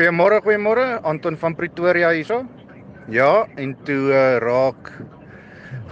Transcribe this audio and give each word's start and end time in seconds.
Goeiemôre, 0.00 0.38
goeiemôre. 0.40 0.84
Anton 1.04 1.36
van 1.36 1.52
Pretoria 1.52 2.08
hierso. 2.16 2.38
Ja, 3.12 3.44
en 3.60 3.74
toe 3.84 4.06
uh, 4.08 4.38
raak 4.40 4.88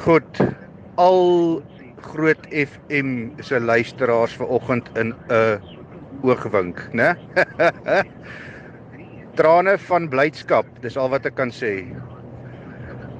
goed 0.01 0.41
al 0.97 1.61
groot 2.07 2.47
FM 2.49 3.11
se 3.45 3.61
luisteraars 3.61 4.39
vanoggend 4.41 4.89
in 4.97 5.13
'n 5.13 5.13
uh, 5.29 5.61
oogwink, 6.25 6.81
né? 6.97 7.11
trane 9.39 9.77
van 9.77 10.09
blydskap, 10.09 10.65
dis 10.81 10.97
al 10.97 11.13
wat 11.13 11.29
ek 11.29 11.37
kan 11.37 11.53
sê. 11.53 11.85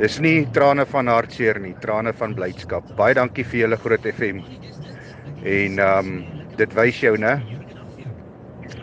Dis 0.01 0.17
nie 0.25 0.49
trane 0.57 0.89
van 0.89 1.13
hartseer 1.13 1.61
nie, 1.61 1.77
trane 1.85 2.17
van 2.17 2.33
blydskap. 2.33 2.97
Baie 2.97 3.13
dankie 3.13 3.45
vir 3.45 3.67
julle 3.67 3.77
groot 3.85 4.09
FM. 4.17 4.41
En 5.45 5.79
ehm 5.79 6.13
um, 6.17 6.25
dit 6.57 6.75
wys 6.81 7.05
jou, 7.05 7.19
né? 7.21 7.43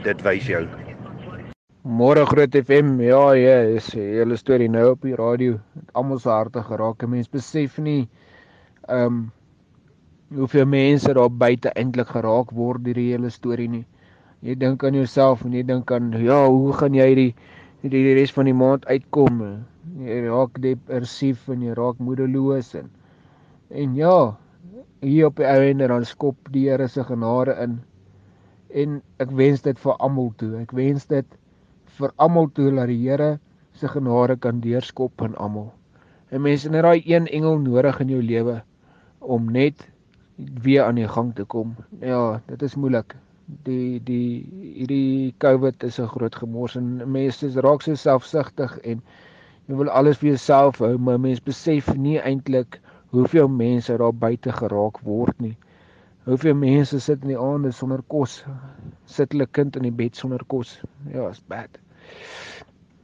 Dit 0.05 0.21
wys 0.21 0.45
jou. 0.45 0.67
Môre 1.85 2.25
Groot 2.25 2.49
FM. 2.49 2.97
Ja, 2.97 3.35
ja, 3.37 3.61
is 3.61 3.93
'n 3.93 3.99
hele 3.99 4.37
storie 4.37 4.67
nou 4.67 4.91
op 4.91 5.01
die 5.01 5.13
radio. 5.15 5.59
Almal 5.93 6.17
se 6.19 6.29
harte 6.29 6.63
geraak. 6.63 7.05
Mense 7.05 7.29
besef 7.29 7.77
nie 7.77 8.09
ehm 8.89 9.05
um, 9.05 9.31
hoeveel 10.33 10.65
mense 10.65 11.13
daar 11.13 11.29
buite 11.29 11.69
eintlik 11.75 12.07
geraak 12.07 12.49
word 12.51 12.83
deur 12.83 12.97
die 12.97 13.11
hele 13.11 13.29
storie 13.29 13.67
nie. 13.69 13.85
Jy 14.41 14.55
dink 14.55 14.83
aan 14.83 14.97
jouself 14.97 15.45
en 15.45 15.53
jy 15.53 15.61
dink 15.63 15.91
aan 15.91 16.09
ja, 16.23 16.47
hoe 16.47 16.73
gaan 16.73 16.93
jy 16.95 17.15
die 17.15 17.35
die, 17.83 17.89
die 17.89 18.15
res 18.17 18.33
van 18.33 18.45
die 18.45 18.57
maand 18.57 18.85
uitkom? 18.85 19.45
Jy 20.01 20.19
raak 20.25 20.57
depressief 20.61 21.47
en 21.49 21.61
jy 21.61 21.77
raak 21.77 21.99
moedeloos 21.99 22.73
en 22.73 22.89
en 23.69 23.95
ja, 23.95 24.35
hier 25.01 25.27
op 25.27 25.37
die 25.37 25.45
einde 25.45 25.87
dan 25.87 26.05
skop 26.05 26.49
die 26.49 26.67
Here 26.67 26.87
se 26.87 27.03
genade 27.03 27.53
in. 27.61 27.79
En 28.73 29.01
ek 29.19 29.29
wens 29.29 29.61
dit 29.61 29.79
vir 29.79 29.93
almal 29.99 30.33
toe. 30.37 30.55
Ek 30.65 30.71
wens 30.71 31.05
dit 31.05 31.25
vir 31.99 32.13
almal 32.17 32.47
toe 32.53 32.69
dat 32.75 32.87
die 32.91 33.01
Here 33.01 33.39
se 33.73 33.87
genade 33.87 34.35
kan 34.39 34.61
deurskop 34.63 35.21
in 35.21 35.35
almal. 35.35 35.73
En 36.29 36.41
mense 36.41 36.69
het 36.69 36.83
daai 36.83 37.03
een 37.05 37.27
engel 37.27 37.59
nodig 37.59 37.99
in 38.03 38.09
jou 38.13 38.21
lewe 38.23 38.61
om 39.19 39.51
net 39.51 39.87
weer 40.35 40.83
aan 40.83 40.99
die 40.99 41.07
gang 41.07 41.33
te 41.35 41.43
kom. 41.43 41.75
Ja, 42.01 42.41
dit 42.47 42.61
is 42.61 42.75
moeilik. 42.75 43.15
Die 43.63 44.01
die 44.03 44.45
hierdie 44.77 45.33
COVID 45.37 45.83
is 45.83 45.99
'n 45.99 46.09
groot 46.15 46.35
gemors 46.35 46.75
en 46.75 47.11
mense 47.11 47.51
raak 47.61 47.81
so 47.81 47.95
selfsugtig 47.95 48.77
en 48.83 49.01
jy 49.67 49.75
wil 49.75 49.89
alles 49.89 50.17
vir 50.17 50.29
jouself 50.29 50.79
hou, 50.79 50.97
maar 50.97 51.19
mense 51.19 51.43
besef 51.45 51.93
nie 51.95 52.19
eintlik 52.19 52.79
hoeveel 53.09 53.47
mense 53.47 53.97
daar 53.97 54.13
buite 54.13 54.51
geraak 54.51 54.99
word 54.99 55.39
nie. 55.39 55.57
Hoeveel 56.25 56.55
mense 56.55 56.99
sit 56.99 57.21
in 57.21 57.27
die 57.27 57.39
aande 57.39 57.71
sonder 57.71 58.01
kos, 58.07 58.43
sit 59.05 59.31
hulle 59.33 59.47
kind 59.51 59.75
in 59.75 59.87
die 59.87 59.93
bed 59.93 60.15
sonder 60.17 60.43
kos. 60.47 60.79
Ja, 61.13 61.29
is 61.29 61.41
bad. 61.47 61.79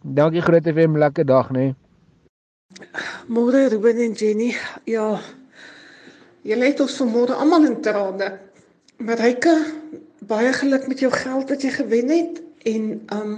Dankie 0.02 0.42
Groot 0.42 0.66
FM, 0.66 0.98
lekker 0.98 1.26
dag 1.26 1.52
nê. 1.54 1.72
Nee. 1.72 1.76
Môre 3.28 3.70
Ruben 3.70 3.98
en 3.98 4.14
Jenny. 4.14 4.56
Ja. 4.86 5.20
Julle 6.48 6.66
het 6.72 6.80
ons 6.82 6.98
vanmôre 7.02 7.38
almal 7.38 7.68
in 7.70 7.78
trane. 7.86 8.32
Mareike, 8.98 9.54
baie 10.30 10.54
geluk 10.54 10.88
met 10.90 11.02
jou 11.04 11.12
geld 11.14 11.50
wat 11.50 11.66
jy 11.66 11.72
gewen 11.76 12.10
het 12.14 12.42
en 12.70 12.92
um 13.14 13.34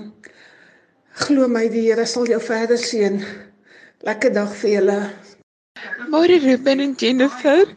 glo 1.23 1.47
my 1.47 1.67
die 1.71 1.85
Here 1.87 2.05
sal 2.09 2.27
jou 2.27 2.39
verder 2.41 2.79
seën. 2.79 3.21
Lekker 4.07 4.33
dag 4.35 4.51
vir 4.61 4.77
julle. 4.77 4.99
Môre 6.11 6.39
Ruben 6.43 6.83
en 6.83 6.93
Jennifer. 6.99 7.67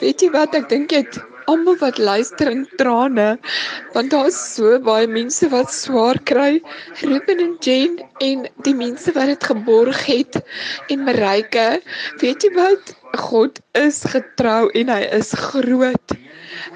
Weet 0.00 0.20
jy 0.20 0.30
wat 0.34 0.56
ek 0.58 0.68
dink 0.68 0.92
jy 0.92 1.04
het 1.04 1.22
almal 1.50 1.76
wat 1.80 1.98
luister 1.98 2.50
in 2.50 2.64
trane 2.80 3.28
want 3.94 4.12
daar's 4.14 4.38
so 4.54 4.78
baie 4.88 5.06
mense 5.10 5.48
wat 5.52 5.72
swaar 5.74 6.18
kry. 6.30 6.60
Ruben 7.02 7.42
en 7.46 7.56
Jane 7.64 8.08
en 8.24 8.46
die 8.66 8.74
mense 8.74 9.12
wat 9.16 9.32
dit 9.32 9.48
geborg 9.52 10.04
het 10.08 10.40
en 10.90 11.04
Marike 11.08 11.68
weet 12.22 12.46
jy 12.46 12.52
wat? 12.58 12.94
God 13.14 13.60
is 13.78 14.02
getrou 14.10 14.70
en 14.74 14.90
hy 14.90 15.02
is 15.20 15.32
groot. 15.48 16.18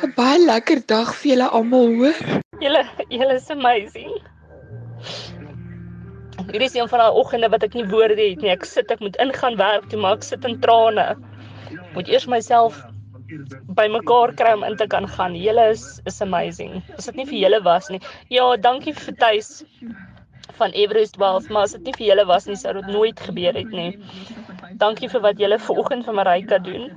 'n 0.02 0.12
baie 0.16 0.38
lekker 0.44 0.82
dag 0.86 1.14
vir 1.20 1.30
julle 1.32 1.48
almal 1.58 1.88
hoor. 2.00 2.18
Julle 2.62 2.84
julle 3.08 3.34
is 3.34 3.50
amazing. 3.54 4.14
Hierdie 6.48 6.68
is 6.68 6.76
een 6.76 6.88
van 6.88 7.02
daai 7.02 7.18
oggende 7.20 7.50
wat 7.52 7.64
ek 7.66 7.74
nie 7.76 7.86
woorde 7.90 8.16
het 8.16 8.42
nie. 8.42 8.52
Ek 8.54 8.64
sit, 8.64 8.90
ek 8.90 9.02
moet 9.04 9.18
ingaan 9.20 9.58
werk 9.58 9.88
toe, 9.90 9.98
maar 10.00 10.16
ek 10.16 10.24
sit 10.24 10.46
in 10.48 10.56
trane. 10.62 11.16
Moet 11.94 12.08
eers 12.08 12.28
myself 12.30 12.78
bymekaar 13.78 14.32
kry 14.40 14.52
om 14.56 14.64
in 14.64 14.76
te 14.76 14.86
kan 14.86 15.08
gaan. 15.08 15.36
Julle 15.36 15.70
is 15.74 16.00
is 16.06 16.20
amazing. 16.24 16.82
As 16.96 17.08
dit 17.10 17.16
nie 17.20 17.26
vir 17.30 17.40
julle 17.44 17.62
was 17.64 17.90
nie. 17.92 18.00
Ja, 18.32 18.56
dankie 18.56 18.94
vir 18.96 19.16
Tuis 19.22 19.64
van 20.58 20.72
Everest 20.72 21.16
Wealth, 21.16 21.48
maar 21.48 21.68
as 21.68 21.76
dit 21.76 21.84
nie 21.86 21.94
vir 21.98 22.06
julle 22.08 22.24
was 22.26 22.48
nie, 22.48 22.56
sou 22.58 22.72
dit 22.80 22.86
nooit 22.90 23.20
gebeur 23.20 23.54
het 23.54 23.70
nie. 23.70 23.90
Dankie 24.80 25.10
vir 25.12 25.22
wat 25.26 25.38
julle 25.42 25.58
vanoggend 25.62 26.08
vir 26.08 26.16
Marika 26.18 26.58
doen. 26.58 26.90